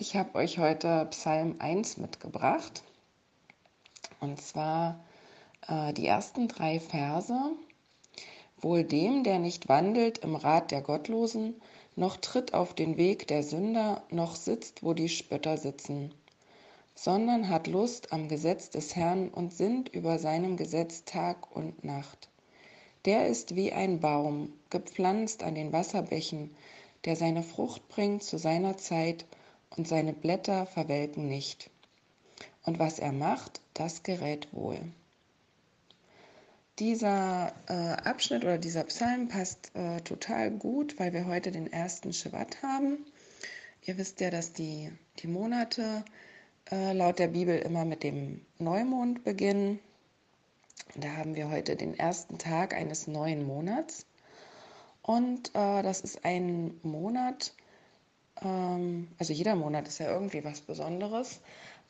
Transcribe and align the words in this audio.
Ich 0.00 0.16
habe 0.16 0.36
euch 0.36 0.56
heute 0.56 1.06
Psalm 1.10 1.56
1 1.58 1.98
mitgebracht. 1.98 2.82
Und 4.18 4.40
zwar 4.40 5.04
äh, 5.68 5.92
die 5.92 6.06
ersten 6.06 6.48
drei 6.48 6.80
Verse. 6.80 7.38
Wohl 8.62 8.82
dem, 8.82 9.24
der 9.24 9.38
nicht 9.38 9.68
wandelt 9.68 10.16
im 10.24 10.36
Rat 10.36 10.70
der 10.70 10.80
Gottlosen, 10.80 11.60
noch 11.96 12.16
tritt 12.16 12.54
auf 12.54 12.72
den 12.72 12.96
Weg 12.96 13.28
der 13.28 13.42
Sünder, 13.42 14.02
noch 14.08 14.36
sitzt, 14.36 14.82
wo 14.82 14.94
die 14.94 15.10
Spötter 15.10 15.58
sitzen, 15.58 16.14
sondern 16.94 17.50
hat 17.50 17.66
Lust 17.66 18.10
am 18.10 18.28
Gesetz 18.28 18.70
des 18.70 18.96
Herrn 18.96 19.28
und 19.28 19.52
sinnt 19.52 19.90
über 19.90 20.18
seinem 20.18 20.56
Gesetz 20.56 21.04
Tag 21.04 21.54
und 21.54 21.84
Nacht. 21.84 22.30
Der 23.04 23.26
ist 23.26 23.54
wie 23.54 23.70
ein 23.70 24.00
Baum, 24.00 24.54
gepflanzt 24.70 25.42
an 25.42 25.54
den 25.54 25.74
Wasserbächen, 25.74 26.56
der 27.04 27.16
seine 27.16 27.42
Frucht 27.42 27.86
bringt 27.90 28.22
zu 28.22 28.38
seiner 28.38 28.78
Zeit 28.78 29.26
und 29.76 29.88
seine 29.88 30.12
Blätter 30.12 30.66
verwelken 30.66 31.28
nicht. 31.28 31.70
Und 32.64 32.78
was 32.78 32.98
er 32.98 33.12
macht, 33.12 33.60
das 33.74 34.02
gerät 34.02 34.48
wohl. 34.52 34.80
Dieser 36.78 37.52
äh, 37.68 38.08
Abschnitt 38.08 38.42
oder 38.42 38.58
dieser 38.58 38.84
Psalm 38.84 39.28
passt 39.28 39.70
äh, 39.74 40.00
total 40.00 40.50
gut, 40.50 40.98
weil 40.98 41.12
wir 41.12 41.26
heute 41.26 41.50
den 41.52 41.70
ersten 41.72 42.12
Shabbat 42.12 42.62
haben. 42.62 43.04
Ihr 43.84 43.98
wisst 43.98 44.20
ja, 44.20 44.30
dass 44.30 44.52
die, 44.52 44.90
die 45.18 45.26
Monate 45.26 46.04
äh, 46.70 46.92
laut 46.92 47.18
der 47.18 47.28
Bibel 47.28 47.58
immer 47.58 47.84
mit 47.84 48.02
dem 48.02 48.40
Neumond 48.58 49.24
beginnen. 49.24 49.78
Da 50.96 51.16
haben 51.16 51.34
wir 51.34 51.50
heute 51.50 51.76
den 51.76 51.98
ersten 51.98 52.38
Tag 52.38 52.74
eines 52.74 53.06
neuen 53.06 53.46
Monats. 53.46 54.06
Und 55.02 55.50
äh, 55.54 55.82
das 55.82 56.00
ist 56.00 56.24
ein 56.24 56.78
Monat, 56.82 57.52
ähm, 57.52 57.69
also 58.42 59.32
jeder 59.32 59.54
Monat 59.54 59.88
ist 59.88 59.98
ja 59.98 60.10
irgendwie 60.10 60.44
was 60.44 60.60
Besonderes, 60.60 61.40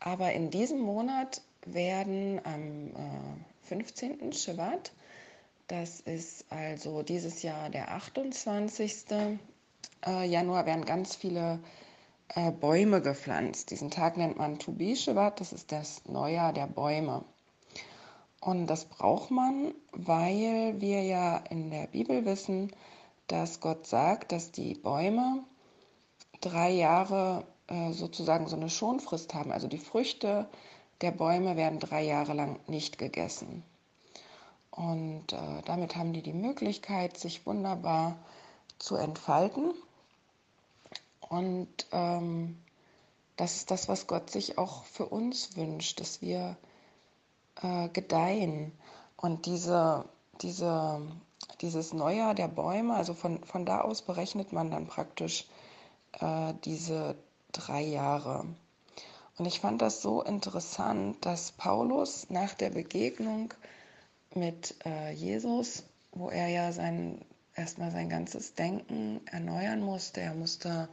aber 0.00 0.32
in 0.32 0.50
diesem 0.50 0.80
Monat 0.80 1.42
werden 1.66 2.40
am 2.45 2.88
äh, 2.88 3.66
15. 3.68 4.32
Shabbat, 4.32 4.93
das 5.68 6.01
ist 6.01 6.46
also 6.51 7.02
dieses 7.02 7.43
Jahr 7.43 7.71
der 7.71 7.93
28. 7.93 9.04
Äh, 10.04 10.26
Januar, 10.26 10.66
werden 10.66 10.84
ganz 10.84 11.15
viele 11.15 11.60
äh, 12.34 12.51
Bäume 12.51 13.01
gepflanzt. 13.02 13.71
Diesen 13.71 13.90
Tag 13.90 14.16
nennt 14.16 14.38
man 14.38 14.59
Tubi 14.59 14.96
Shabbat, 14.96 15.40
das 15.40 15.52
ist 15.52 15.71
das 15.71 16.02
Neujahr 16.06 16.52
der 16.52 16.66
Bäume. 16.66 17.24
Und 18.40 18.66
das 18.66 18.87
braucht 18.87 19.30
man, 19.30 19.74
weil 19.93 20.80
wir 20.80 21.02
ja 21.02 21.37
in 21.51 21.71
der 21.71 21.87
Bibel 21.87 22.24
wissen, 22.24 22.73
dass 23.26 23.60
Gott 23.60 23.87
sagt, 23.87 24.32
dass 24.32 24.51
die 24.51 24.74
Bäume 24.74 25.45
drei 26.41 26.71
Jahre 26.71 27.45
äh, 27.69 27.93
sozusagen 27.93 28.49
so 28.49 28.57
eine 28.57 28.71
Schonfrist 28.71 29.35
haben. 29.35 29.52
Also 29.52 29.69
die 29.69 29.79
Früchte 29.79 30.49
der 31.01 31.13
Bäume 31.13 31.57
werden 31.57 31.79
drei 31.79 32.02
Jahre 32.02 32.35
lang 32.35 32.59
nicht 32.66 32.99
gegessen. 32.99 33.63
Und 34.71 35.33
äh, 35.33 35.63
damit 35.65 35.96
haben 35.96 36.13
die 36.13 36.23
die 36.23 36.33
Möglichkeit, 36.33 37.18
sich 37.18 37.46
wunderbar 37.46 38.16
zu 38.79 38.96
entfalten. 38.96 39.73
Und 41.21 41.68
ähm, 41.93 42.59
das 43.37 43.57
ist 43.57 43.71
das, 43.71 43.88
was 43.88 44.07
Gott 44.07 44.30
sich 44.30 44.59
auch 44.59 44.85
für 44.85 45.07
uns 45.07 45.57
wünscht, 45.57 46.01
dass 46.01 46.21
wir 46.21 46.57
äh, 47.63 47.88
gedeihen. 47.88 48.73
Und 49.16 49.46
diese, 49.46 50.05
diese, 50.41 51.01
dieses 51.61 51.93
Neujahr 51.93 52.35
der 52.35 52.49
Bäume, 52.49 52.95
also 52.95 53.15
von, 53.15 53.43
von 53.45 53.65
da 53.65 53.80
aus 53.80 54.02
berechnet 54.02 54.52
man 54.52 54.71
dann 54.71 54.87
praktisch 54.87 55.46
äh, 56.18 56.54
diese 56.64 57.16
drei 57.52 57.82
Jahre. 57.82 58.46
Und 59.38 59.46
ich 59.46 59.60
fand 59.60 59.80
das 59.80 60.02
so 60.02 60.22
interessant, 60.22 61.24
dass 61.24 61.52
Paulus 61.52 62.28
nach 62.28 62.54
der 62.54 62.70
Begegnung 62.70 63.54
mit 64.34 64.75
äh, 64.84 65.12
Jesus, 65.12 65.84
wo 66.12 66.28
er 66.28 66.49
ja 66.49 66.72
sein, 66.72 67.25
erstmal 67.54 67.91
sein 67.91 68.09
ganzes 68.09 68.54
Denken 68.54 69.20
erneuern 69.26 69.81
musste, 69.81 70.20
er 70.20 70.34
musste 70.34 70.88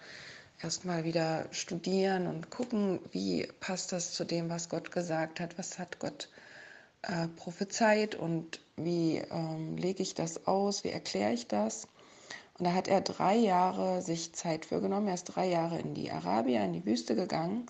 erstmal 0.62 1.04
wieder 1.04 1.46
studieren 1.52 2.28
und 2.28 2.50
gucken, 2.50 3.00
wie 3.12 3.48
passt 3.60 3.92
das 3.92 4.14
zu 4.14 4.24
dem, 4.24 4.50
was 4.50 4.70
Gott 4.70 4.92
gesagt 4.92 5.40
hat, 5.40 5.58
was 5.58 5.78
hat 5.78 6.00
Gott 6.00 6.30
äh, 7.04 7.28
prophezeit 7.28 8.16
und 8.16 8.60
wie 8.76 9.18
ähm, 9.18 9.78
lege 9.78 10.02
ich 10.04 10.14
das 10.14 10.48
aus, 10.48 10.84
wie 10.84 10.90
erkläre 10.90 11.34
ich 11.34 11.48
das. 11.48 11.88
Und 12.58 12.66
da 12.66 12.74
hat 12.74 12.88
er 12.88 13.02
drei 13.02 13.36
Jahre 13.36 14.02
sich 14.02 14.34
Zeit 14.34 14.66
für 14.66 14.82
genommen. 14.82 15.08
Er 15.08 15.14
ist 15.14 15.26
drei 15.26 15.48
Jahre 15.48 15.80
in 15.80 15.94
die 15.94 16.12
Arabier, 16.12 16.64
in 16.64 16.74
die 16.74 16.86
Wüste 16.86 17.16
gegangen. 17.16 17.68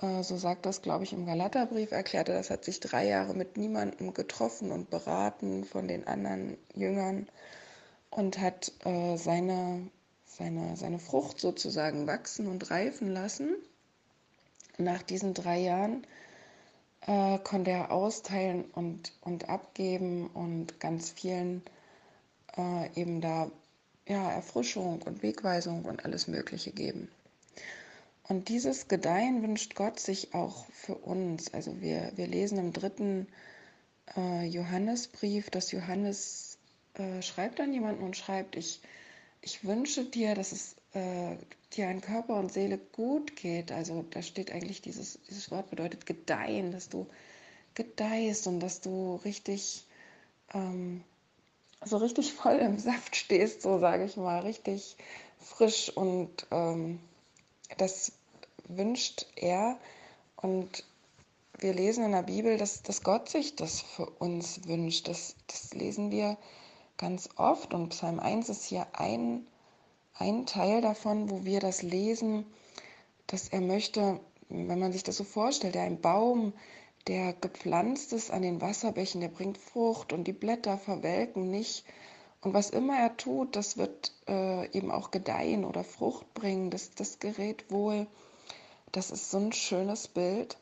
Äh, 0.00 0.22
so 0.22 0.36
sagt 0.36 0.66
das, 0.66 0.82
glaube 0.82 1.04
ich, 1.04 1.12
im 1.12 1.26
Galaterbrief, 1.26 1.92
erklärte 1.92 2.32
das, 2.32 2.50
hat 2.50 2.64
sich 2.64 2.80
drei 2.80 3.06
Jahre 3.06 3.34
mit 3.34 3.56
niemandem 3.56 4.14
getroffen 4.14 4.72
und 4.72 4.90
beraten 4.90 5.64
von 5.64 5.88
den 5.88 6.06
anderen 6.06 6.56
Jüngern 6.74 7.28
und 8.10 8.38
hat 8.38 8.72
äh, 8.84 9.16
seine, 9.16 9.90
seine, 10.24 10.76
seine 10.76 10.98
Frucht 10.98 11.40
sozusagen 11.40 12.06
wachsen 12.06 12.46
und 12.46 12.70
reifen 12.70 13.12
lassen. 13.12 13.56
Nach 14.78 15.02
diesen 15.02 15.34
drei 15.34 15.58
Jahren 15.58 16.06
äh, 17.06 17.38
konnte 17.38 17.70
er 17.70 17.92
austeilen 17.92 18.64
und, 18.72 19.12
und 19.20 19.48
abgeben 19.48 20.28
und 20.28 20.80
ganz 20.80 21.10
vielen 21.10 21.62
äh, 22.56 22.90
eben 22.98 23.20
da 23.20 23.50
ja, 24.06 24.30
Erfrischung 24.30 25.02
und 25.02 25.22
Wegweisung 25.22 25.84
und 25.84 26.04
alles 26.04 26.28
Mögliche 26.28 26.72
geben. 26.72 27.08
Und 28.28 28.48
dieses 28.48 28.88
Gedeihen 28.88 29.42
wünscht 29.42 29.74
Gott 29.76 30.00
sich 30.00 30.34
auch 30.34 30.66
für 30.72 30.96
uns. 30.96 31.54
Also 31.54 31.80
wir, 31.80 32.12
wir 32.16 32.26
lesen 32.26 32.58
im 32.58 32.72
dritten 32.72 33.28
äh, 34.16 34.44
Johannesbrief, 34.46 35.50
dass 35.50 35.70
Johannes 35.70 36.58
äh, 36.94 37.22
schreibt 37.22 37.60
an 37.60 37.72
jemanden 37.72 38.02
und 38.02 38.16
schreibt, 38.16 38.56
ich, 38.56 38.80
ich 39.42 39.64
wünsche 39.64 40.04
dir, 40.04 40.34
dass 40.34 40.52
es 40.52 40.76
äh, 40.92 41.36
dir 41.72 41.88
an 41.88 42.00
Körper 42.00 42.34
und 42.36 42.52
Seele 42.52 42.78
gut 42.78 43.36
geht. 43.36 43.70
Also 43.70 44.04
da 44.10 44.22
steht 44.22 44.50
eigentlich 44.50 44.82
dieses, 44.82 45.20
dieses 45.28 45.50
Wort 45.50 45.70
bedeutet 45.70 46.06
gedeihen, 46.06 46.72
dass 46.72 46.88
du 46.88 47.06
gedeihst 47.74 48.46
und 48.46 48.60
dass 48.60 48.80
du 48.80 49.16
richtig 49.24 49.84
ähm, 50.52 51.04
so 51.86 51.96
richtig 51.98 52.32
voll 52.32 52.56
im 52.56 52.78
Saft 52.78 53.16
stehst, 53.16 53.62
so 53.62 53.78
sage 53.78 54.04
ich 54.04 54.16
mal, 54.16 54.40
richtig 54.40 54.96
frisch 55.38 55.90
und 55.90 56.46
ähm, 56.50 57.00
das 57.78 58.12
wünscht 58.68 59.26
er 59.36 59.78
und 60.36 60.84
wir 61.58 61.72
lesen 61.72 62.04
in 62.04 62.12
der 62.12 62.22
Bibel, 62.22 62.58
dass, 62.58 62.82
dass 62.82 63.02
Gott 63.02 63.28
sich 63.28 63.56
das 63.56 63.80
für 63.80 64.06
uns 64.06 64.66
wünscht. 64.66 65.08
Das, 65.08 65.36
das 65.46 65.72
lesen 65.72 66.10
wir 66.10 66.36
ganz 66.98 67.28
oft 67.36 67.72
und 67.72 67.90
Psalm 67.90 68.20
1 68.20 68.48
ist 68.48 68.64
hier 68.64 68.86
ein, 68.92 69.46
ein 70.14 70.46
Teil 70.46 70.80
davon, 70.82 71.30
wo 71.30 71.44
wir 71.44 71.60
das 71.60 71.82
lesen, 71.82 72.46
dass 73.26 73.48
er 73.48 73.60
möchte, 73.60 74.20
wenn 74.48 74.78
man 74.78 74.92
sich 74.92 75.02
das 75.02 75.16
so 75.16 75.24
vorstellt, 75.24 75.74
der 75.74 75.82
ein 75.82 76.00
Baum, 76.00 76.52
der 77.06 77.32
gepflanzt 77.34 78.12
ist 78.12 78.30
an 78.30 78.42
den 78.42 78.60
Wasserbächen, 78.60 79.20
der 79.20 79.28
bringt 79.28 79.58
Frucht 79.58 80.12
und 80.12 80.24
die 80.24 80.32
Blätter 80.32 80.76
verwelken 80.76 81.50
nicht. 81.50 81.84
Und 82.40 82.54
was 82.54 82.70
immer 82.70 82.98
er 82.98 83.16
tut, 83.16 83.56
das 83.56 83.76
wird 83.76 84.12
äh, 84.28 84.70
eben 84.70 84.90
auch 84.90 85.10
gedeihen 85.10 85.64
oder 85.64 85.84
Frucht 85.84 86.32
bringen. 86.34 86.70
Das, 86.70 86.90
das 86.92 87.18
gerät 87.18 87.70
wohl. 87.70 88.06
Das 88.92 89.10
ist 89.10 89.30
so 89.30 89.38
ein 89.38 89.52
schönes 89.52 90.08
Bild. 90.08 90.56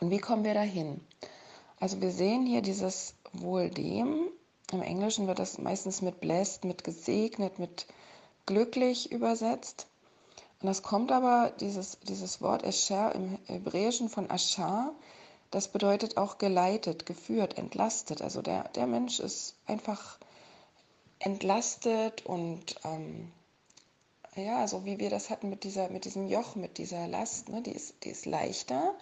Und 0.00 0.10
wie 0.10 0.18
kommen 0.18 0.44
wir 0.44 0.54
dahin? 0.54 1.00
Also 1.80 2.00
wir 2.00 2.10
sehen 2.10 2.46
hier 2.46 2.62
dieses 2.62 3.14
wohl 3.32 3.70
dem. 3.70 4.28
Im 4.72 4.82
Englischen 4.82 5.26
wird 5.26 5.38
das 5.38 5.58
meistens 5.58 6.02
mit 6.02 6.20
blessed, 6.20 6.64
mit 6.64 6.84
gesegnet, 6.84 7.58
mit 7.58 7.86
glücklich 8.46 9.10
übersetzt. 9.10 9.86
Und 10.60 10.66
das 10.66 10.82
kommt 10.82 11.12
aber, 11.12 11.52
dieses, 11.60 12.00
dieses 12.00 12.40
Wort 12.40 12.64
Escher 12.64 13.14
im 13.14 13.38
Hebräischen 13.46 14.08
von 14.08 14.28
Aschar, 14.30 14.92
das 15.50 15.68
bedeutet 15.68 16.16
auch 16.16 16.38
geleitet, 16.38 17.06
geführt, 17.06 17.56
entlastet. 17.56 18.22
Also 18.22 18.42
der, 18.42 18.64
der 18.70 18.86
Mensch 18.86 19.20
ist 19.20 19.54
einfach 19.66 20.18
entlastet 21.18 22.26
und 22.26 22.76
ähm, 22.84 23.32
ja, 24.36 24.68
so 24.68 24.84
wie 24.84 24.98
wir 24.98 25.10
das 25.10 25.30
hatten 25.30 25.50
mit, 25.50 25.64
dieser, 25.64 25.88
mit 25.88 26.04
diesem 26.04 26.28
Joch, 26.28 26.54
mit 26.54 26.78
dieser 26.78 27.08
Last, 27.08 27.48
ne, 27.48 27.62
die, 27.62 27.72
ist, 27.72 28.04
die 28.04 28.10
ist 28.10 28.26
leichter, 28.26 28.94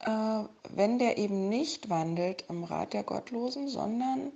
äh, 0.00 0.44
wenn 0.70 0.98
der 0.98 1.18
eben 1.18 1.48
nicht 1.48 1.90
wandelt 1.90 2.44
im 2.48 2.64
Rat 2.64 2.92
der 2.92 3.02
Gottlosen, 3.02 3.68
sondern 3.68 4.32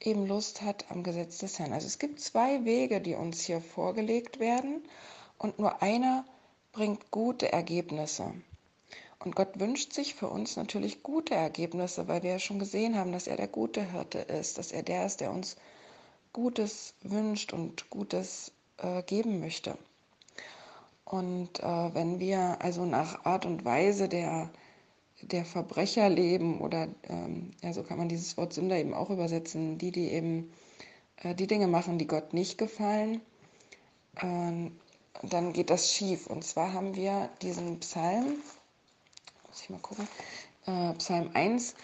eben 0.00 0.26
Lust 0.26 0.62
hat 0.62 0.84
am 0.90 1.02
Gesetz 1.02 1.38
des 1.38 1.58
Herrn. 1.58 1.72
Also 1.72 1.86
es 1.86 1.98
gibt 1.98 2.20
zwei 2.20 2.64
Wege, 2.64 3.00
die 3.00 3.14
uns 3.14 3.42
hier 3.42 3.60
vorgelegt 3.60 4.38
werden 4.38 4.84
und 5.38 5.58
nur 5.58 5.82
einer 5.82 6.24
bringt 6.72 7.10
gute 7.10 7.52
Ergebnisse. 7.52 8.32
Und 9.22 9.36
Gott 9.36 9.60
wünscht 9.60 9.92
sich 9.92 10.14
für 10.14 10.28
uns 10.28 10.56
natürlich 10.56 11.02
gute 11.02 11.34
Ergebnisse, 11.34 12.08
weil 12.08 12.22
wir 12.22 12.30
ja 12.30 12.38
schon 12.38 12.58
gesehen 12.58 12.96
haben, 12.96 13.12
dass 13.12 13.26
er 13.26 13.36
der 13.36 13.48
gute 13.48 13.92
Hirte 13.92 14.18
ist, 14.18 14.56
dass 14.56 14.72
er 14.72 14.82
der 14.82 15.04
ist, 15.04 15.20
der 15.20 15.30
uns 15.30 15.56
Gutes 16.32 16.94
wünscht 17.02 17.52
und 17.52 17.90
Gutes 17.90 18.52
äh, 18.78 19.02
geben 19.02 19.40
möchte. 19.40 19.76
Und 21.04 21.60
äh, 21.60 21.94
wenn 21.94 22.18
wir 22.18 22.62
also 22.62 22.86
nach 22.86 23.26
Art 23.26 23.44
und 23.44 23.64
Weise 23.64 24.08
der, 24.08 24.48
der 25.20 25.44
Verbrecher 25.44 26.08
leben 26.08 26.60
oder 26.60 26.88
ähm, 27.08 27.50
ja, 27.62 27.74
so 27.74 27.82
kann 27.82 27.98
man 27.98 28.08
dieses 28.08 28.38
Wort 28.38 28.54
Sünder 28.54 28.78
eben 28.78 28.94
auch 28.94 29.10
übersetzen, 29.10 29.76
die, 29.76 29.90
die 29.90 30.08
eben 30.12 30.50
äh, 31.16 31.34
die 31.34 31.46
Dinge 31.46 31.66
machen, 31.66 31.98
die 31.98 32.06
Gott 32.06 32.32
nicht 32.32 32.56
gefallen, 32.56 33.20
äh, 34.16 34.70
dann 35.22 35.52
geht 35.52 35.68
das 35.68 35.92
schief. 35.92 36.26
Und 36.26 36.44
zwar 36.44 36.72
haben 36.72 36.94
wir 36.94 37.28
diesen 37.42 37.80
Psalm, 37.80 38.36
muss 39.50 39.62
ich 39.62 39.70
mal 39.70 39.80
gucken, 39.80 40.06
äh, 40.66 40.92
Psalm 40.94 41.30
1, 41.34 41.74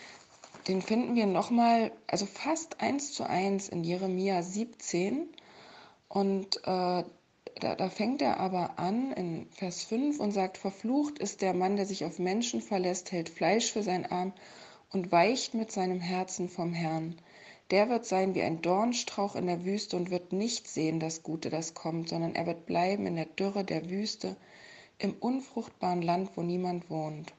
den 0.69 0.83
finden 0.83 1.17
wir 1.17 1.27
nochmal, 1.27 1.91
also 2.07 2.25
fast 2.27 2.81
eins 2.81 3.13
zu 3.13 3.29
eins 3.29 3.69
in 3.69 3.83
Jeremia 3.83 4.43
17. 4.43 5.29
Und 6.09 6.59
äh, 6.59 7.05
da, 7.59 7.75
da, 7.75 7.91
fängt 7.91 8.23
er 8.23 8.39
aber 8.39 8.79
an 8.79 9.11
in 9.13 9.49
Vers 9.51 9.83
5 9.83 10.21
und 10.21 10.31
sagt, 10.31 10.59
verflucht 10.59 11.19
ist 11.19 11.43
der 11.43 11.55
Mann, 11.55 11.77
der 11.77 11.87
sich 11.87 12.05
auf 12.05 12.21
Menschen 12.21 12.61
verlässt, 12.61 13.11
hält 13.11 13.29
Fleisch 13.29 13.73
für 13.73 13.83
seinen 13.83 14.07
Arm 14.07 14.33
und 14.93 15.11
weicht 15.11 15.55
mit 15.55 15.73
seinem 15.73 16.01
Herzen 16.01 16.49
vom 16.49 16.73
Herrn. 16.73 17.17
Der 17.73 17.89
wird 17.89 18.07
sein 18.07 18.37
wie 18.37 18.43
ein 18.43 18.63
Dornstrauch 18.63 19.35
in 19.35 19.47
der 19.47 19.65
Wüste 19.65 19.97
und 19.97 20.11
wird 20.11 20.33
nicht 20.33 20.69
sehen 20.69 21.01
das 21.01 21.25
Gute, 21.25 21.51
das 21.51 21.75
kommt, 21.75 22.11
sondern 22.11 22.37
er 22.37 22.47
wird 22.47 22.67
bleiben 22.67 23.07
in 23.07 23.17
der 23.17 23.27
Dürre 23.27 23.65
der 23.65 23.91
Wüste, 23.91 24.37
im 24.99 25.15
unfruchtbaren 25.15 26.03
Land, 26.03 26.31
wo 26.37 26.43
niemand 26.43 26.89
wohnt. 26.91 27.35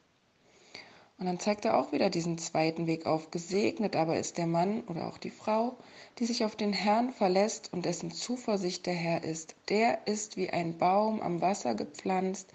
Und 1.19 1.25
dann 1.25 1.39
zeigt 1.39 1.65
er 1.65 1.79
auch 1.79 1.91
wieder 1.91 2.11
diesen 2.11 2.37
zweiten 2.37 2.85
Weg 2.85 3.07
auf. 3.07 3.31
Gesegnet 3.31 3.95
aber 3.95 4.19
ist 4.19 4.37
der 4.37 4.45
Mann 4.45 4.81
oder 4.81 5.07
auch 5.07 5.17
die 5.17 5.31
Frau, 5.31 5.75
die 6.19 6.25
sich 6.25 6.45
auf 6.45 6.55
den 6.55 6.73
Herrn 6.73 7.11
verlässt 7.11 7.73
und 7.73 7.85
dessen 7.85 8.11
Zuversicht 8.11 8.85
der 8.85 8.93
Herr 8.93 9.23
ist. 9.23 9.55
Der 9.69 10.05
ist 10.05 10.37
wie 10.37 10.51
ein 10.51 10.77
Baum 10.77 11.21
am 11.21 11.41
Wasser 11.41 11.73
gepflanzt, 11.73 12.53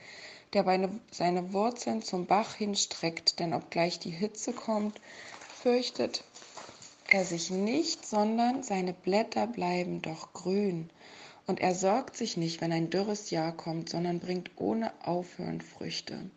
der 0.53 0.65
seine 1.11 1.53
Wurzeln 1.53 2.03
zum 2.03 2.27
Bach 2.27 2.55
hinstreckt, 2.55 3.41
denn 3.41 3.53
obgleich 3.53 3.99
die 3.99 4.11
Hitze 4.11 4.53
kommt, 4.53 5.01
fürchtet 5.49 6.23
er 7.09 7.25
sich 7.25 7.51
nicht, 7.51 8.07
sondern 8.07 8.63
seine 8.63 8.93
Blätter 8.93 9.49
bleiben 9.49 10.03
doch 10.03 10.33
grün. 10.33 10.89
Und 11.49 11.59
er 11.59 11.75
sorgt 11.75 12.17
sich 12.17 12.37
nicht, 12.37 12.61
wenn 12.61 12.73
ein 12.73 12.91
dürres 12.91 13.31
Jahr 13.31 13.51
kommt, 13.51 13.89
sondern 13.89 14.21
bringt 14.21 14.53
ohne 14.57 14.93
Aufhören 15.05 15.61
Früchte. 15.61 16.31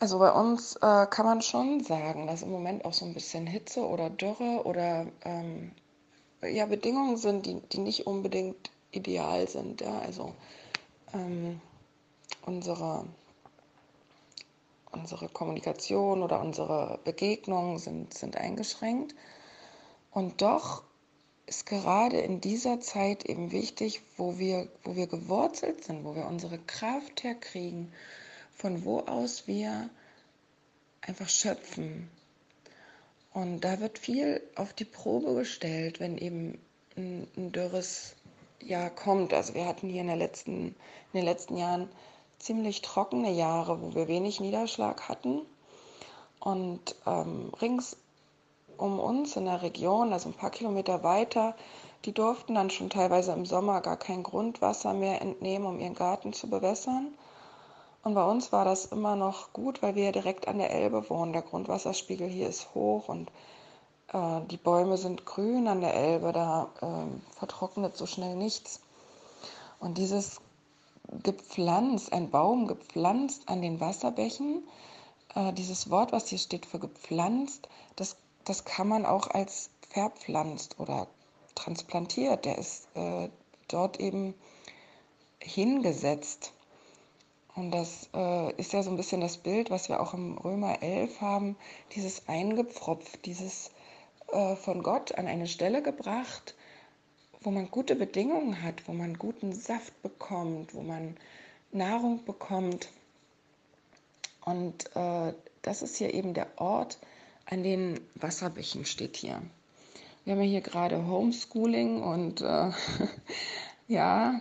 Also 0.00 0.18
bei 0.18 0.32
uns 0.32 0.76
äh, 0.76 1.06
kann 1.10 1.26
man 1.26 1.42
schon 1.42 1.84
sagen, 1.84 2.26
dass 2.26 2.40
im 2.40 2.50
Moment 2.50 2.86
auch 2.86 2.94
so 2.94 3.04
ein 3.04 3.12
bisschen 3.12 3.46
Hitze 3.46 3.82
oder 3.82 4.08
Dürre 4.08 4.62
oder 4.64 5.06
ähm, 5.26 5.72
ja, 6.42 6.64
Bedingungen 6.64 7.18
sind, 7.18 7.44
die, 7.44 7.60
die 7.60 7.80
nicht 7.80 8.06
unbedingt 8.06 8.70
ideal 8.92 9.46
sind. 9.46 9.82
Ja? 9.82 9.98
Also 9.98 10.34
ähm, 11.12 11.60
unsere, 12.46 13.04
unsere 14.90 15.28
Kommunikation 15.28 16.22
oder 16.22 16.40
unsere 16.40 16.98
Begegnungen 17.04 17.78
sind, 17.78 18.14
sind 18.14 18.38
eingeschränkt. 18.38 19.14
Und 20.12 20.40
doch 20.40 20.82
ist 21.44 21.66
gerade 21.66 22.20
in 22.20 22.40
dieser 22.40 22.80
Zeit 22.80 23.26
eben 23.26 23.52
wichtig, 23.52 24.00
wo 24.16 24.38
wir, 24.38 24.66
wo 24.82 24.96
wir 24.96 25.08
gewurzelt 25.08 25.84
sind, 25.84 26.04
wo 26.04 26.14
wir 26.14 26.26
unsere 26.26 26.58
Kraft 26.58 27.22
herkriegen, 27.22 27.92
von 28.60 28.84
wo 28.84 29.00
aus 29.00 29.46
wir 29.46 29.88
einfach 31.00 31.28
schöpfen. 31.28 32.10
Und 33.32 33.60
da 33.60 33.80
wird 33.80 33.98
viel 33.98 34.42
auf 34.54 34.74
die 34.74 34.84
Probe 34.84 35.34
gestellt, 35.34 35.98
wenn 35.98 36.18
eben 36.18 36.60
ein, 36.96 37.26
ein 37.36 37.52
dürres 37.52 38.14
Jahr 38.60 38.90
kommt. 38.90 39.32
Also 39.32 39.54
wir 39.54 39.66
hatten 39.66 39.88
hier 39.88 40.02
in, 40.02 40.08
letzten, 40.18 40.68
in 40.68 40.74
den 41.14 41.24
letzten 41.24 41.56
Jahren 41.56 41.88
ziemlich 42.38 42.82
trockene 42.82 43.32
Jahre, 43.32 43.80
wo 43.80 43.94
wir 43.94 44.08
wenig 44.08 44.40
Niederschlag 44.40 45.08
hatten. 45.08 45.40
Und 46.38 46.96
ähm, 47.06 47.52
rings 47.62 47.96
um 48.76 48.98
uns 48.98 49.36
in 49.36 49.44
der 49.44 49.62
Region, 49.62 50.12
also 50.12 50.30
ein 50.30 50.34
paar 50.34 50.50
Kilometer 50.50 51.02
weiter, 51.02 51.54
die 52.04 52.12
durften 52.12 52.54
dann 52.54 52.70
schon 52.70 52.90
teilweise 52.90 53.32
im 53.32 53.46
Sommer 53.46 53.80
gar 53.80 53.98
kein 53.98 54.22
Grundwasser 54.22 54.92
mehr 54.94 55.20
entnehmen, 55.20 55.66
um 55.66 55.80
ihren 55.80 55.94
Garten 55.94 56.32
zu 56.32 56.48
bewässern. 56.48 57.14
Und 58.02 58.14
bei 58.14 58.24
uns 58.24 58.50
war 58.52 58.64
das 58.64 58.86
immer 58.86 59.14
noch 59.14 59.52
gut, 59.52 59.82
weil 59.82 59.94
wir 59.94 60.04
ja 60.04 60.12
direkt 60.12 60.48
an 60.48 60.58
der 60.58 60.70
Elbe 60.70 61.08
wohnen. 61.10 61.32
Der 61.32 61.42
Grundwasserspiegel 61.42 62.28
hier 62.28 62.48
ist 62.48 62.74
hoch 62.74 63.08
und 63.08 63.30
äh, 64.12 64.40
die 64.50 64.56
Bäume 64.56 64.96
sind 64.96 65.26
grün 65.26 65.68
an 65.68 65.80
der 65.80 65.94
Elbe. 65.94 66.32
Da 66.32 66.70
äh, 66.80 67.36
vertrocknet 67.38 67.96
so 67.96 68.06
schnell 68.06 68.36
nichts. 68.36 68.80
Und 69.78 69.98
dieses 69.98 70.40
gepflanzt, 71.22 72.12
ein 72.12 72.30
Baum 72.30 72.66
gepflanzt 72.66 73.48
an 73.48 73.62
den 73.62 73.80
Wasserbächen, 73.80 74.62
äh, 75.34 75.52
dieses 75.52 75.90
Wort, 75.90 76.12
was 76.12 76.28
hier 76.28 76.38
steht 76.38 76.66
für 76.66 76.78
gepflanzt, 76.78 77.68
das, 77.96 78.16
das 78.44 78.64
kann 78.64 78.88
man 78.88 79.06
auch 79.06 79.28
als 79.28 79.70
verpflanzt 79.90 80.78
oder 80.78 81.06
transplantiert. 81.54 82.44
Der 82.44 82.58
ist 82.58 82.88
äh, 82.94 83.28
dort 83.68 84.00
eben 84.00 84.34
hingesetzt. 85.40 86.52
Und 87.60 87.72
das 87.72 88.08
äh, 88.14 88.54
ist 88.54 88.72
ja 88.72 88.82
so 88.82 88.88
ein 88.88 88.96
bisschen 88.96 89.20
das 89.20 89.36
Bild, 89.36 89.68
was 89.68 89.90
wir 89.90 90.00
auch 90.00 90.14
im 90.14 90.38
Römer 90.38 90.82
11 90.82 91.20
haben, 91.20 91.56
dieses 91.94 92.26
eingepfropft, 92.26 93.26
dieses 93.26 93.70
äh, 94.32 94.56
von 94.56 94.82
Gott 94.82 95.12
an 95.18 95.26
eine 95.26 95.46
Stelle 95.46 95.82
gebracht, 95.82 96.54
wo 97.42 97.50
man 97.50 97.70
gute 97.70 97.96
Bedingungen 97.96 98.62
hat, 98.62 98.88
wo 98.88 98.92
man 98.94 99.18
guten 99.18 99.52
Saft 99.52 99.92
bekommt, 100.02 100.74
wo 100.74 100.80
man 100.80 101.18
Nahrung 101.70 102.24
bekommt. 102.24 102.88
Und 104.46 104.96
äh, 104.96 105.34
das 105.60 105.82
ist 105.82 105.98
hier 105.98 106.14
eben 106.14 106.32
der 106.32 106.58
Ort, 106.58 106.98
an 107.44 107.62
den 107.62 108.00
Wasserbächen 108.14 108.86
steht 108.86 109.18
hier. 109.18 109.42
Wir 110.24 110.32
haben 110.32 110.42
ja 110.42 110.48
hier 110.48 110.60
gerade 110.62 111.06
Homeschooling 111.06 112.02
und 112.02 112.40
äh, 112.40 112.70
ja, 113.86 114.40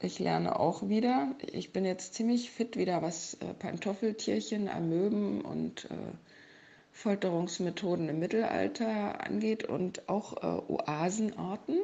ich 0.00 0.18
lerne 0.18 0.58
auch 0.58 0.88
wieder. 0.88 1.34
Ich 1.52 1.72
bin 1.72 1.84
jetzt 1.84 2.14
ziemlich 2.14 2.50
fit 2.50 2.76
wieder, 2.76 3.02
was 3.02 3.34
äh, 3.34 3.52
Pantoffeltierchen, 3.58 4.68
Amöben 4.68 5.40
und 5.40 5.86
äh, 5.86 5.94
Folterungsmethoden 6.92 8.08
im 8.08 8.18
Mittelalter 8.18 9.24
angeht 9.24 9.64
und 9.64 10.08
auch 10.08 10.36
äh, 10.42 10.72
Oasenarten. 10.72 11.80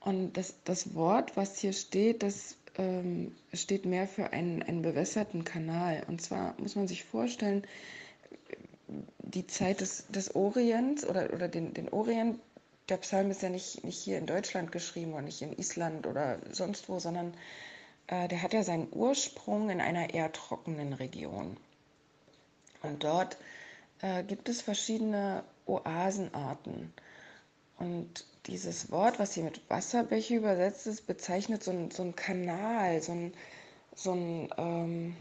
Und 0.00 0.36
das, 0.36 0.54
das 0.64 0.94
Wort, 0.94 1.36
was 1.36 1.58
hier 1.58 1.72
steht, 1.72 2.22
das 2.22 2.56
ähm, 2.78 3.34
steht 3.52 3.86
mehr 3.86 4.06
für 4.06 4.32
einen, 4.32 4.62
einen 4.62 4.82
bewässerten 4.82 5.44
Kanal. 5.44 6.04
Und 6.08 6.20
zwar 6.20 6.54
muss 6.60 6.76
man 6.76 6.88
sich 6.88 7.04
vorstellen, 7.04 7.66
die 9.18 9.46
Zeit 9.46 9.80
des, 9.80 10.06
des 10.08 10.34
Orients 10.34 11.04
oder, 11.04 11.32
oder 11.32 11.48
den, 11.48 11.74
den 11.74 11.88
Orient 11.88 12.38
der 12.88 12.98
Psalm 12.98 13.30
ist 13.30 13.42
ja 13.42 13.48
nicht, 13.48 13.84
nicht 13.84 13.98
hier 13.98 14.18
in 14.18 14.26
Deutschland 14.26 14.70
geschrieben 14.72 15.12
oder 15.12 15.22
nicht 15.22 15.42
in 15.42 15.56
Island 15.58 16.06
oder 16.06 16.38
sonst 16.52 16.88
wo, 16.88 16.98
sondern 16.98 17.34
äh, 18.06 18.28
der 18.28 18.42
hat 18.42 18.52
ja 18.52 18.62
seinen 18.62 18.88
Ursprung 18.92 19.70
in 19.70 19.80
einer 19.80 20.14
eher 20.14 20.32
trockenen 20.32 20.92
Region. 20.92 21.56
Und 22.82 23.02
dort 23.02 23.36
äh, 24.00 24.22
gibt 24.22 24.48
es 24.48 24.62
verschiedene 24.62 25.42
Oasenarten. 25.66 26.92
Und 27.78 28.24
dieses 28.46 28.90
Wort, 28.90 29.18
was 29.18 29.34
hier 29.34 29.44
mit 29.44 29.68
Wasserbäche 29.68 30.36
übersetzt 30.36 30.86
ist, 30.86 31.06
bezeichnet 31.06 31.64
so 31.64 31.72
einen 31.72 31.90
so 31.90 32.10
Kanal, 32.12 33.02
so, 33.02 33.12
ein, 33.12 33.34
so 33.94 34.12
ein, 34.12 34.48
ähm, 34.56 35.16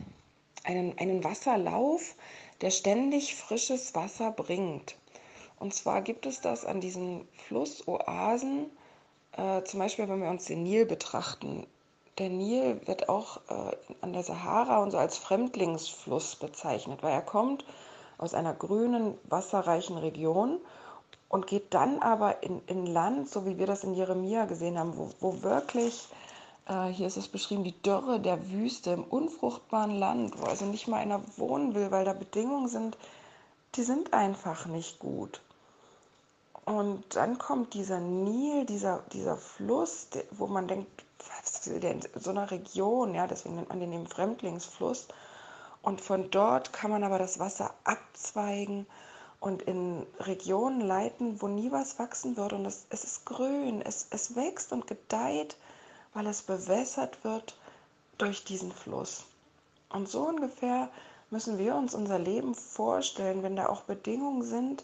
einen, 0.64 0.98
einen 1.00 1.24
Wasserlauf, 1.24 2.16
der 2.62 2.70
ständig 2.70 3.36
frisches 3.36 3.96
Wasser 3.96 4.32
bringt. 4.32 4.96
Und 5.60 5.74
zwar 5.74 6.02
gibt 6.02 6.26
es 6.26 6.42
das 6.42 6.66
an 6.66 6.82
diesen 6.82 7.28
Flussoasen, 7.48 8.70
äh, 9.38 9.64
zum 9.64 9.80
Beispiel 9.80 10.08
wenn 10.10 10.22
wir 10.22 10.30
uns 10.30 10.46
den 10.46 10.64
Nil 10.64 10.86
betrachten. 10.86 11.66
Der 12.18 12.30
Nil 12.30 12.82
wird 12.86 13.10
auch 13.10 13.38
äh, 13.50 13.76
an 14.02 14.14
der 14.14 14.24
Sahara 14.24 14.82
und 14.82 14.92
so 14.92 14.98
als 14.98 15.18
Fremdlingsfluss 15.18 16.36
bezeichnet, 16.36 17.04
weil 17.04 17.14
er 17.14 17.22
kommt 17.22 17.66
aus 18.18 18.34
einer 18.34 18.54
grünen, 18.54 19.18
wasserreichen 19.26 19.98
Region 19.98 20.60
und 21.30 21.48
geht 21.48 21.74
dann 21.74 22.00
aber 22.00 22.44
in, 22.44 22.62
in 22.68 22.86
Land, 22.86 23.30
so 23.30 23.46
wie 23.46 23.58
wir 23.58 23.68
das 23.68 23.84
in 23.84 23.94
Jeremia 23.94 24.46
gesehen 24.46 24.78
haben, 24.78 24.98
wo, 24.98 25.10
wo 25.20 25.42
wirklich, 25.44 26.08
äh, 26.68 26.86
hier 26.88 27.08
ist 27.08 27.18
es 27.18 27.28
beschrieben, 27.28 27.64
die 27.64 27.82
Dürre 27.82 28.20
der 28.20 28.50
Wüste 28.50 28.92
im 28.92 29.04
unfruchtbaren 29.04 29.98
Land, 29.98 30.40
wo 30.40 30.46
also 30.46 30.66
nicht 30.66 30.88
mal 30.88 30.98
einer 30.98 31.22
wohnen 31.38 31.76
will, 31.76 31.92
weil 31.92 32.06
da 32.06 32.14
Bedingungen 32.14 32.68
sind, 32.68 32.98
die 33.76 33.84
sind 33.84 34.14
einfach 34.14 34.66
nicht 34.66 35.00
gut. 35.00 35.42
Und 36.66 37.16
dann 37.16 37.38
kommt 37.38 37.74
dieser 37.74 38.00
Nil, 38.00 38.66
dieser, 38.66 39.04
dieser 39.14 39.38
Fluss, 39.38 40.08
wo 40.32 40.48
man 40.48 40.68
denkt, 40.68 41.04
was 41.20 41.68
will 41.68 41.80
der 41.80 41.92
in 41.92 42.02
so 42.16 42.32
einer 42.32 42.50
Region, 42.50 43.14
ja, 43.14 43.28
deswegen 43.28 43.56
nennt 43.56 43.70
man 43.70 43.80
den 43.80 43.94
eben 43.94 44.08
Fremdlingsfluss. 44.08 45.08
Und 45.84 46.02
von 46.02 46.32
dort 46.32 46.74
kann 46.74 46.90
man 46.90 47.04
aber 47.04 47.20
das 47.20 47.38
Wasser 47.38 47.74
abzweigen 47.84 48.88
und 49.40 49.62
in 49.62 50.08
Regionen 50.20 50.82
leiten, 50.82 51.40
wo 51.40 51.48
nie 51.48 51.72
was 51.72 52.00
wachsen 52.00 52.36
würde. 52.38 52.56
Und 52.56 52.66
es, 52.66 52.88
es 52.90 53.04
ist 53.04 53.26
grün, 53.26 53.82
es, 53.82 54.08
es 54.10 54.36
wächst 54.36 54.72
und 54.72 54.88
gedeiht, 54.88 55.58
weil 56.16 56.26
es 56.26 56.42
bewässert 56.42 57.24
wird 57.24 57.56
durch 58.18 58.44
diesen 58.44 58.72
Fluss. 58.72 59.26
Und 59.90 60.10
so 60.10 60.24
ungefähr 60.28 60.90
müssen 61.30 61.58
wir 61.58 61.76
uns 61.76 61.94
unser 61.96 62.20
Leben 62.20 62.56
vorstellen, 62.56 63.44
wenn 63.44 63.56
da 63.56 63.68
auch 63.68 63.82
Bedingungen 63.82 64.44
sind, 64.44 64.84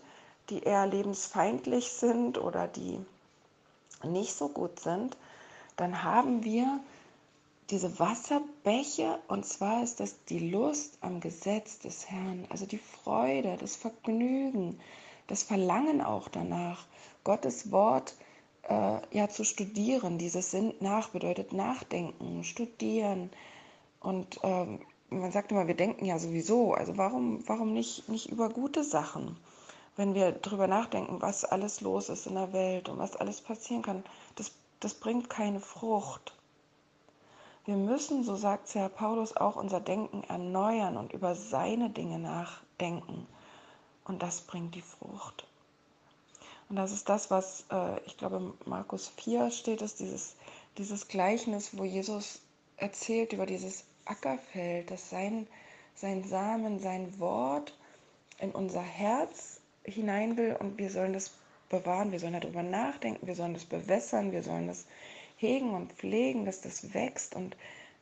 die 0.50 0.64
eher 0.64 0.88
lebensfeindlich 0.88 1.92
sind 1.92 2.38
oder 2.38 2.68
die 2.68 3.00
nicht 4.04 4.34
so 4.34 4.50
gut 4.50 4.80
sind, 4.80 5.18
dann 5.78 6.04
haben 6.04 6.44
wir 6.44 6.80
diese 7.70 8.00
Wasserbäche 8.00 9.20
und 9.30 9.46
zwar 9.46 9.82
ist 9.82 10.00
das 10.02 10.16
die 10.26 10.50
Lust 10.50 10.98
am 11.02 11.22
Gesetz 11.22 11.80
des 11.80 12.10
Herrn, 12.10 12.46
also 12.50 12.66
die 12.66 12.80
Freude, 12.80 13.56
das 13.58 13.78
Vergnügen, 13.78 14.80
das 15.28 15.44
Verlangen 15.44 16.02
auch 16.02 16.28
danach, 16.28 16.86
Gottes 17.24 17.72
Wort 17.72 18.16
äh, 18.64 19.00
ja 19.12 19.30
zu 19.30 19.46
studieren. 19.46 20.18
Dieses 20.18 20.52
Sinn 20.52 20.74
nach 20.82 21.10
bedeutet 21.10 21.54
nachdenken, 21.54 22.44
studieren 22.44 23.30
und 24.02 24.40
ähm, 24.44 24.80
man 25.12 25.32
sagt 25.32 25.52
immer, 25.52 25.68
wir 25.68 25.76
denken 25.76 26.06
ja 26.06 26.18
sowieso, 26.18 26.74
also 26.74 26.98
warum, 26.98 27.44
warum 27.48 27.74
nicht, 27.74 28.08
nicht 28.08 28.30
über 28.30 28.50
gute 28.50 28.84
Sachen? 28.84 29.38
Wenn 29.98 30.14
wir 30.16 30.32
darüber 30.32 30.68
nachdenken, 30.68 31.22
was 31.22 31.44
alles 31.44 31.82
los 31.82 32.08
ist 32.08 32.28
in 32.28 32.36
der 32.36 32.54
Welt 32.54 32.88
und 32.88 32.98
was 32.98 33.18
alles 33.18 33.42
passieren 33.42 33.84
kann, 33.84 34.04
das, 34.36 34.52
das 34.80 34.94
bringt 34.94 35.30
keine 35.30 35.60
Frucht. 35.60 36.34
Wir 37.66 37.76
müssen, 37.76 38.24
so 38.24 38.36
sagt 38.36 38.74
Herr 38.74 38.90
Paulus, 38.90 39.36
auch 39.36 39.58
unser 39.58 39.82
Denken 39.82 40.24
erneuern 40.24 40.96
und 40.98 41.14
über 41.14 41.36
seine 41.36 41.90
Dinge 41.90 42.18
nachdenken. 42.18 43.28
Und 44.06 44.24
das 44.24 44.42
bringt 44.42 44.74
die 44.76 44.82
Frucht. 44.82 45.46
Und 46.70 46.78
das 46.78 46.94
ist 46.94 47.10
das, 47.10 47.30
was 47.30 47.66
äh, 47.70 48.00
ich 48.06 48.18
glaube, 48.18 48.54
Markus 48.66 49.10
4 49.18 49.52
steht, 49.52 49.82
ist 49.82 50.00
dieses, 50.00 50.38
dieses 50.78 51.10
Gleichnis, 51.10 51.78
wo 51.78 51.84
Jesus 51.84 52.40
erzählt 52.78 53.34
über 53.34 53.46
dieses 53.46 53.84
Ackerfeld, 54.06 54.92
dass 54.92 55.10
sein, 55.10 55.48
sein 55.96 56.24
Samen, 56.24 56.80
sein 56.80 57.20
Wort 57.20 57.78
in 58.40 58.52
unser 58.52 58.82
Herz 58.82 59.60
hinein 59.84 60.38
will 60.38 60.56
und 60.60 60.78
wir 60.78 60.90
sollen 60.90 61.14
das 61.14 61.32
bewahren, 61.70 62.12
wir 62.12 62.20
sollen 62.20 62.40
darüber 62.40 62.64
nachdenken, 62.64 63.28
wir 63.28 63.36
sollen 63.36 63.54
das 63.54 63.66
bewässern, 63.66 64.32
wir 64.32 64.44
sollen 64.44 64.68
das 64.68 64.86
hegen 65.38 65.74
und 65.74 65.94
pflegen, 65.94 66.46
dass 66.46 66.62
das 66.62 66.94
wächst 66.94 67.36
und 67.36 67.56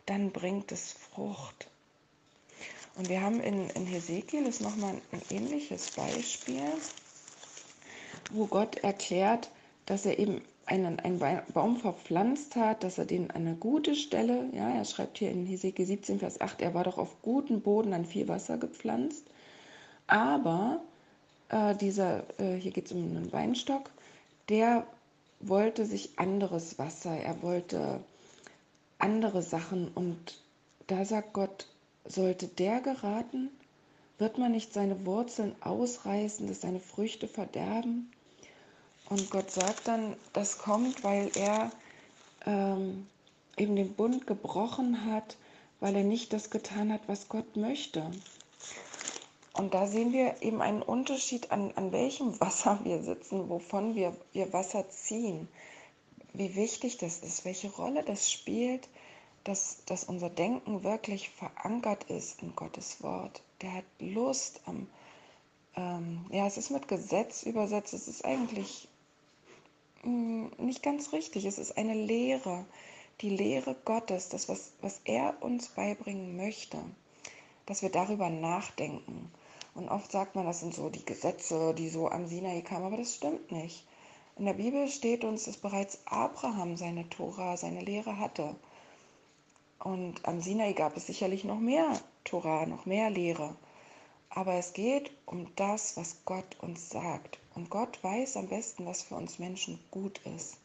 dann 0.06 0.32
bringt 0.32 0.72
es 0.72 0.92
Frucht. 0.92 1.70
Und 2.96 3.08
wir 3.08 3.22
haben 3.22 3.40
in, 3.40 3.70
in 3.70 3.86
Hesekiel 3.86 4.46
ist 4.46 4.60
nochmal 4.62 4.96
ein 5.12 5.22
ähnliches 5.30 5.92
Beispiel, 5.92 6.74
wo 8.32 8.48
Gott 8.48 8.78
erklärt, 8.78 9.52
dass 9.86 10.06
er 10.06 10.20
eben 10.20 10.42
einen, 10.70 11.00
einen 11.00 11.20
Baum 11.54 11.78
verpflanzt 11.78 12.56
hat, 12.56 12.84
dass 12.84 12.98
er 12.98 13.06
den 13.06 13.32
an 13.32 13.48
eine 13.48 13.56
gute 13.56 13.96
Stelle, 13.96 14.50
ja, 14.54 14.70
er 14.70 14.86
schreibt 14.86 15.18
hier 15.18 15.32
in 15.32 15.46
Hesekiel 15.46 15.86
17, 15.86 16.20
Vers 16.20 16.40
8, 16.40 16.62
er 16.62 16.74
war 16.74 16.84
doch 16.84 16.98
auf 16.98 17.22
gutem 17.22 17.62
Boden 17.62 17.94
an 17.94 18.06
viel 18.06 18.28
Wasser 18.28 18.58
gepflanzt, 18.58 19.26
aber 20.08 20.82
äh, 21.50 21.76
dieser, 21.76 22.24
äh, 22.40 22.56
hier 22.56 22.72
geht 22.72 22.86
es 22.86 22.92
um 22.92 23.04
einen 23.04 23.34
Weinstock, 23.34 23.90
der 24.50 24.86
wollte 25.40 25.86
sich 25.86 26.18
anderes 26.20 26.78
Wasser, 26.78 27.16
er 27.16 27.42
wollte 27.42 28.00
andere 29.00 29.42
Sachen 29.42 29.88
und 29.90 30.42
da 30.88 31.04
sagt 31.06 31.34
Gott, 31.34 31.68
sollte 32.06 32.48
der 32.48 32.82
geraten, 32.82 33.50
wird 34.20 34.38
man 34.38 34.52
nicht 34.52 34.74
seine 34.74 35.06
Wurzeln 35.06 35.56
ausreißen, 35.62 36.48
dass 36.48 36.62
seine 36.62 36.80
Früchte 36.80 37.28
verderben? 37.28 38.12
Und 39.10 39.32
Gott 39.32 39.50
sagt 39.50 39.88
dann, 39.88 40.16
das 40.34 40.60
kommt, 40.60 41.04
weil 41.04 41.32
er 41.36 41.72
ähm, 42.46 43.08
eben 43.58 43.76
den 43.76 43.94
Bund 43.94 44.28
gebrochen 44.28 45.06
hat, 45.06 45.36
weil 45.80 45.96
er 45.96 46.04
nicht 46.04 46.32
das 46.32 46.52
getan 46.52 46.94
hat, 46.94 47.02
was 47.08 47.28
Gott 47.28 47.56
möchte. 47.56 48.12
Und 49.54 49.74
da 49.74 49.88
sehen 49.88 50.14
wir 50.14 50.42
eben 50.42 50.62
einen 50.62 50.84
Unterschied 50.84 51.52
an, 51.52 51.74
an 51.76 51.92
welchem 51.92 52.40
Wasser 52.40 52.80
wir 52.84 53.02
sitzen, 53.02 53.50
wovon 53.50 53.96
wir, 53.96 54.16
wir 54.32 54.54
Wasser 54.54 54.88
ziehen, 54.90 55.48
wie 56.34 56.56
wichtig 56.56 56.98
das 56.98 57.20
ist, 57.20 57.46
welche 57.46 57.70
Rolle 57.72 58.04
das 58.04 58.32
spielt, 58.32 58.88
dass, 59.44 59.84
dass 59.86 60.04
unser 60.04 60.30
Denken 60.30 60.84
wirklich 60.84 61.30
verankert 61.30 62.04
ist 62.06 62.42
in 62.44 62.56
Gottes 62.56 63.02
Wort. 63.02 63.42
Der 63.62 63.74
hat 63.74 63.86
Lust 64.00 64.62
am, 64.66 64.88
ähm, 65.76 66.26
ja, 66.30 66.46
es 66.46 66.58
ist 66.58 66.70
mit 66.70 66.88
Gesetz 66.88 67.44
übersetzt, 67.44 67.94
es 67.94 68.08
ist 68.08 68.24
eigentlich 68.24 68.88
nicht 70.04 70.84
ganz 70.84 71.14
richtig. 71.14 71.46
Es 71.46 71.58
ist 71.58 71.78
eine 71.78 71.94
Lehre, 71.94 72.66
die 73.22 73.30
Lehre 73.30 73.76
Gottes, 73.86 74.30
das, 74.30 74.48
was, 74.48 74.72
was 74.82 75.02
er 75.04 75.36
uns 75.42 75.70
beibringen 75.70 76.38
möchte, 76.38 76.78
dass 77.66 77.82
wir 77.82 77.90
darüber 77.90 78.30
nachdenken. 78.30 79.32
Und 79.76 79.90
oft 79.90 80.12
sagt 80.12 80.36
man, 80.36 80.46
das 80.46 80.62
sind 80.62 80.74
so 80.74 80.90
die 80.90 81.06
Gesetze, 81.06 81.74
die 81.74 81.90
so 81.90 82.10
am 82.10 82.28
Sinai 82.28 82.62
kamen, 82.62 82.86
aber 82.86 82.98
das 82.98 83.16
stimmt 83.16 83.52
nicht. 83.52 83.86
In 84.38 84.46
der 84.46 84.54
Bibel 84.54 84.88
steht 84.88 85.26
uns, 85.26 85.44
dass 85.44 85.58
bereits 85.58 86.00
Abraham 86.06 86.78
seine 86.78 87.10
Tora, 87.10 87.58
seine 87.58 87.82
Lehre 87.82 88.18
hatte. 88.18 88.56
Und 89.80 90.26
am 90.26 90.42
Sinai 90.42 90.74
gab 90.74 90.96
es 90.96 91.08
sicherlich 91.08 91.44
noch 91.44 91.60
mehr 91.60 92.00
Tora, 92.24 92.66
noch 92.66 92.86
mehr 92.86 93.10
Lehre. 93.10 93.56
Aber 94.30 94.54
es 94.54 94.74
geht 94.74 95.12
um 95.26 95.48
das, 95.56 95.98
was 95.98 96.24
Gott 96.26 96.58
uns 96.62 96.90
sagt. 96.90 97.40
Und 97.60 97.70
Gott 97.70 98.02
weiß 98.02 98.38
am 98.38 98.48
besten, 98.48 98.86
was 98.86 99.02
für 99.02 99.16
uns 99.16 99.38
Menschen 99.38 99.78
gut 99.92 100.22
ist. 100.38 100.56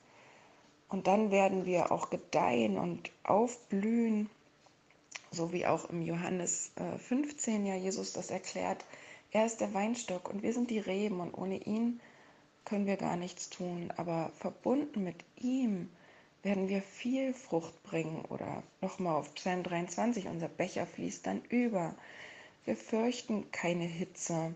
Und 0.88 1.08
dann 1.08 1.32
werden 1.32 1.66
wir 1.66 1.90
auch 1.90 2.08
gedeihen 2.08 2.78
und 2.78 3.10
aufblühen, 3.24 4.30
so 5.32 5.52
wie 5.52 5.66
auch 5.66 5.90
im 5.90 6.02
Johannes 6.02 6.70
15 7.08 7.66
äh, 7.66 7.70
ja 7.70 7.74
Jesus 7.74 8.12
das 8.12 8.30
erklärt. 8.30 8.84
Er 9.32 9.44
ist 9.44 9.60
der 9.60 9.74
Weinstock 9.74 10.28
und 10.28 10.44
wir 10.44 10.52
sind 10.52 10.70
die 10.70 10.78
Reben 10.78 11.18
und 11.18 11.34
ohne 11.34 11.56
ihn 11.56 12.00
können 12.64 12.86
wir 12.86 12.96
gar 12.96 13.16
nichts 13.16 13.50
tun. 13.50 13.92
Aber 13.96 14.30
verbunden 14.38 15.02
mit 15.02 15.16
ihm 15.34 15.90
werden 16.44 16.68
wir 16.68 16.80
viel 16.80 17.34
Frucht 17.34 17.82
bringen. 17.82 18.24
Oder 18.26 18.62
nochmal 18.80 19.16
auf 19.16 19.34
Psalm 19.34 19.64
23, 19.64 20.28
unser 20.28 20.48
Becher 20.48 20.86
fließt 20.86 21.26
dann 21.26 21.42
über. 21.48 21.96
Wir 22.64 22.76
fürchten 22.76 23.50
keine 23.50 23.82
Hitze, 23.82 24.54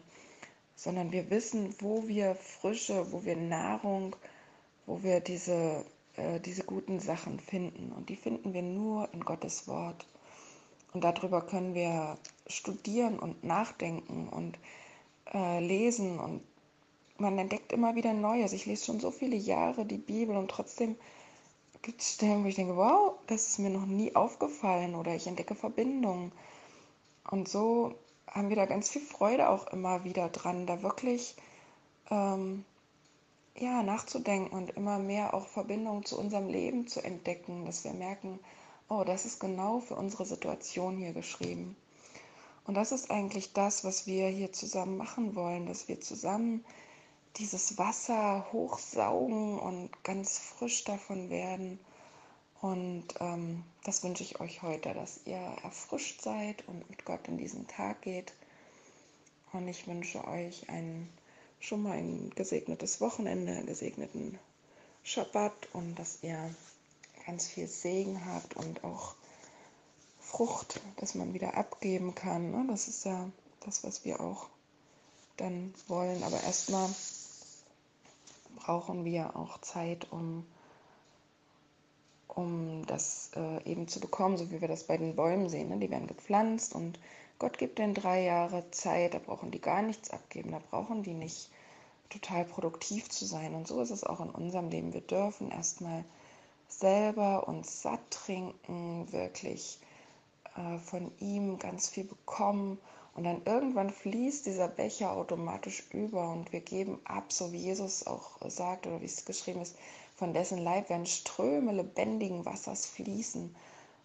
sondern 0.78 1.10
wir 1.10 1.28
wissen, 1.28 1.74
wo 1.80 2.06
wir 2.06 2.36
Frische, 2.36 3.10
wo 3.10 3.24
wir 3.24 3.34
Nahrung, 3.34 4.14
wo 4.86 5.02
wir 5.02 5.18
diese, 5.18 5.84
äh, 6.14 6.38
diese 6.38 6.62
guten 6.62 7.00
Sachen 7.00 7.40
finden. 7.40 7.90
Und 7.90 8.08
die 8.08 8.14
finden 8.14 8.54
wir 8.54 8.62
nur 8.62 9.12
in 9.12 9.24
Gottes 9.24 9.66
Wort. 9.66 10.06
Und 10.92 11.02
darüber 11.02 11.40
können 11.40 11.74
wir 11.74 12.16
studieren 12.46 13.18
und 13.18 13.42
nachdenken 13.42 14.28
und 14.28 14.56
äh, 15.34 15.58
lesen. 15.58 16.20
Und 16.20 16.42
man 17.18 17.36
entdeckt 17.38 17.72
immer 17.72 17.96
wieder 17.96 18.12
Neues. 18.12 18.52
Ich 18.52 18.66
lese 18.66 18.84
schon 18.84 19.00
so 19.00 19.10
viele 19.10 19.36
Jahre 19.36 19.84
die 19.84 19.98
Bibel 19.98 20.36
und 20.36 20.48
trotzdem 20.48 20.94
gibt 21.82 22.02
es 22.02 22.14
Stellen, 22.14 22.44
wo 22.44 22.48
ich 22.48 22.54
denke, 22.54 22.76
wow, 22.76 23.14
das 23.26 23.48
ist 23.48 23.58
mir 23.58 23.70
noch 23.70 23.86
nie 23.86 24.14
aufgefallen 24.14 24.94
oder 24.94 25.12
ich 25.16 25.26
entdecke 25.26 25.56
Verbindungen. 25.56 26.30
Und 27.28 27.48
so 27.48 27.96
haben 28.32 28.48
wir 28.48 28.56
da 28.56 28.66
ganz 28.66 28.90
viel 28.90 29.02
Freude 29.02 29.48
auch 29.48 29.66
immer 29.68 30.04
wieder 30.04 30.28
dran, 30.28 30.66
da 30.66 30.82
wirklich 30.82 31.36
ähm, 32.10 32.64
ja, 33.56 33.82
nachzudenken 33.82 34.56
und 34.56 34.70
immer 34.70 34.98
mehr 34.98 35.34
auch 35.34 35.46
Verbindungen 35.46 36.04
zu 36.04 36.18
unserem 36.18 36.48
Leben 36.48 36.86
zu 36.86 37.02
entdecken, 37.02 37.64
dass 37.64 37.84
wir 37.84 37.92
merken, 37.92 38.38
oh, 38.88 39.04
das 39.04 39.24
ist 39.24 39.40
genau 39.40 39.80
für 39.80 39.94
unsere 39.96 40.24
Situation 40.24 40.96
hier 40.96 41.12
geschrieben. 41.12 41.76
Und 42.66 42.74
das 42.74 42.92
ist 42.92 43.10
eigentlich 43.10 43.52
das, 43.52 43.84
was 43.84 44.06
wir 44.06 44.28
hier 44.28 44.52
zusammen 44.52 44.96
machen 44.96 45.34
wollen, 45.34 45.66
dass 45.66 45.88
wir 45.88 46.00
zusammen 46.00 46.64
dieses 47.36 47.78
Wasser 47.78 48.46
hochsaugen 48.52 49.58
und 49.58 49.90
ganz 50.04 50.38
frisch 50.38 50.84
davon 50.84 51.30
werden 51.30 51.78
und 52.60 53.06
ähm, 53.20 53.62
das 53.84 54.02
wünsche 54.02 54.24
ich 54.24 54.40
euch 54.40 54.62
heute, 54.62 54.92
dass 54.92 55.20
ihr 55.26 55.36
erfrischt 55.36 56.22
seid 56.22 56.66
und 56.66 56.88
mit 56.90 57.04
Gott 57.04 57.28
in 57.28 57.38
diesen 57.38 57.68
Tag 57.68 58.02
geht. 58.02 58.32
Und 59.52 59.68
ich 59.68 59.86
wünsche 59.86 60.26
euch 60.26 60.68
ein, 60.68 61.08
schon 61.60 61.82
mal 61.82 61.96
ein 61.96 62.30
gesegnetes 62.30 63.00
Wochenende, 63.00 63.52
einen 63.52 63.66
gesegneten 63.66 64.38
Schabbat 65.04 65.68
und 65.72 65.94
dass 65.98 66.18
ihr 66.22 66.54
ganz 67.26 67.46
viel 67.46 67.68
Segen 67.68 68.24
habt 68.26 68.56
und 68.56 68.82
auch 68.82 69.14
Frucht, 70.20 70.80
dass 70.96 71.14
man 71.14 71.34
wieder 71.34 71.56
abgeben 71.56 72.14
kann. 72.14 72.50
Ne? 72.50 72.66
Das 72.68 72.88
ist 72.88 73.04
ja 73.04 73.30
das, 73.60 73.84
was 73.84 74.04
wir 74.04 74.20
auch 74.20 74.48
dann 75.36 75.72
wollen. 75.86 76.22
Aber 76.24 76.42
erstmal 76.42 76.90
brauchen 78.56 79.04
wir 79.04 79.36
auch 79.36 79.60
Zeit, 79.60 80.10
um 80.10 80.44
um 82.38 82.86
das 82.86 83.32
äh, 83.34 83.64
eben 83.68 83.88
zu 83.88 83.98
bekommen, 83.98 84.36
so 84.36 84.52
wie 84.52 84.60
wir 84.60 84.68
das 84.68 84.84
bei 84.84 84.96
den 84.96 85.16
Bäumen 85.16 85.48
sehen. 85.48 85.70
Ne? 85.70 85.78
Die 85.78 85.90
werden 85.90 86.06
gepflanzt 86.06 86.72
und 86.72 87.00
Gott 87.40 87.58
gibt 87.58 87.80
denen 87.80 87.94
drei 87.94 88.22
Jahre 88.22 88.70
Zeit, 88.70 89.14
da 89.14 89.18
brauchen 89.18 89.50
die 89.50 89.60
gar 89.60 89.82
nichts 89.82 90.10
abgeben, 90.10 90.52
da 90.52 90.60
brauchen 90.70 91.02
die 91.02 91.14
nicht 91.14 91.50
total 92.10 92.44
produktiv 92.44 93.08
zu 93.08 93.24
sein. 93.24 93.56
Und 93.56 93.66
so 93.66 93.80
ist 93.80 93.90
es 93.90 94.04
auch 94.04 94.20
in 94.20 94.30
unserem 94.30 94.70
Leben. 94.70 94.92
Wir 94.92 95.00
dürfen 95.00 95.50
erstmal 95.50 96.04
selber 96.68 97.48
uns 97.48 97.82
satt 97.82 98.08
trinken, 98.10 99.10
wirklich 99.10 99.80
äh, 100.56 100.78
von 100.78 101.10
ihm 101.18 101.58
ganz 101.58 101.88
viel 101.88 102.04
bekommen 102.04 102.78
und 103.14 103.24
dann 103.24 103.42
irgendwann 103.46 103.90
fließt 103.90 104.46
dieser 104.46 104.68
Becher 104.68 105.10
automatisch 105.10 105.82
über 105.92 106.30
und 106.30 106.52
wir 106.52 106.60
geben 106.60 107.00
ab, 107.02 107.32
so 107.32 107.52
wie 107.52 107.58
Jesus 107.58 108.06
auch 108.06 108.38
sagt 108.48 108.86
oder 108.86 109.00
wie 109.00 109.06
es 109.06 109.24
geschrieben 109.24 109.60
ist, 109.60 109.74
von 110.18 110.34
dessen 110.34 110.58
Leib 110.58 110.90
werden 110.90 111.06
Ströme 111.06 111.70
lebendigen 111.70 112.44
Wassers 112.44 112.86
fließen. 112.86 113.54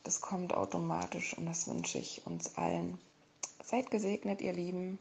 Das 0.03 0.21
kommt 0.21 0.53
automatisch 0.53 1.35
und 1.35 1.47
das 1.47 1.67
wünsche 1.67 1.97
ich 1.97 2.21
uns 2.27 2.55
allen. 2.55 2.99
Seid 3.63 3.89
gesegnet, 3.89 4.39
ihr 4.39 4.53
Lieben. 4.53 4.99